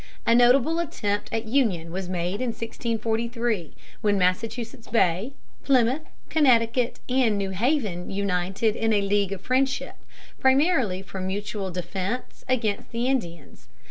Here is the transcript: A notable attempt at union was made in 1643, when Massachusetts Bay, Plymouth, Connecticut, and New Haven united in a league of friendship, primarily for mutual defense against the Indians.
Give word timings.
A 0.25 0.33
notable 0.33 0.79
attempt 0.79 1.29
at 1.31 1.45
union 1.45 1.91
was 1.91 2.09
made 2.09 2.41
in 2.41 2.47
1643, 2.47 3.71
when 4.01 4.17
Massachusetts 4.17 4.87
Bay, 4.87 5.33
Plymouth, 5.63 6.01
Connecticut, 6.27 6.99
and 7.07 7.37
New 7.37 7.51
Haven 7.51 8.09
united 8.09 8.75
in 8.75 8.93
a 8.93 9.01
league 9.03 9.31
of 9.31 9.41
friendship, 9.41 9.97
primarily 10.39 11.03
for 11.03 11.21
mutual 11.21 11.69
defense 11.69 12.43
against 12.49 12.89
the 12.89 13.05
Indians. 13.05 13.67